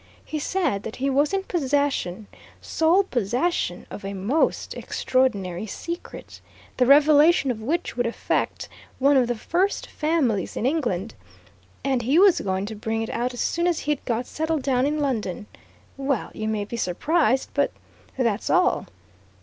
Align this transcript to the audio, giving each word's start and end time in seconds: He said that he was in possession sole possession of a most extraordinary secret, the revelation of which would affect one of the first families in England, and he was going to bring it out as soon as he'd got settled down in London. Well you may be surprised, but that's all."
He 0.25 0.39
said 0.39 0.81
that 0.81 0.95
he 0.95 1.11
was 1.11 1.31
in 1.31 1.43
possession 1.43 2.25
sole 2.59 3.03
possession 3.03 3.85
of 3.91 4.03
a 4.03 4.15
most 4.15 4.73
extraordinary 4.73 5.67
secret, 5.67 6.41
the 6.77 6.87
revelation 6.87 7.51
of 7.51 7.61
which 7.61 7.95
would 7.95 8.07
affect 8.07 8.67
one 8.97 9.15
of 9.15 9.27
the 9.27 9.35
first 9.35 9.85
families 9.85 10.57
in 10.57 10.65
England, 10.65 11.13
and 11.83 12.01
he 12.01 12.17
was 12.17 12.41
going 12.41 12.65
to 12.65 12.75
bring 12.75 13.03
it 13.03 13.11
out 13.11 13.35
as 13.35 13.41
soon 13.41 13.67
as 13.67 13.81
he'd 13.81 14.03
got 14.05 14.25
settled 14.25 14.63
down 14.63 14.87
in 14.87 14.97
London. 14.99 15.45
Well 15.97 16.31
you 16.33 16.47
may 16.47 16.65
be 16.65 16.77
surprised, 16.77 17.51
but 17.53 17.71
that's 18.17 18.49
all." 18.49 18.87